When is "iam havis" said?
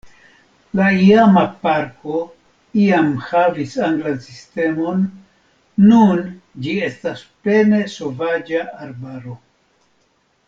2.85-3.75